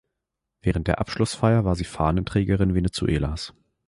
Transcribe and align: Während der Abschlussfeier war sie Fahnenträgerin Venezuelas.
Während 0.63 0.87
der 0.87 0.97
Abschlussfeier 0.99 1.63
war 1.63 1.75
sie 1.75 1.83
Fahnenträgerin 1.83 2.73
Venezuelas. 2.73 3.53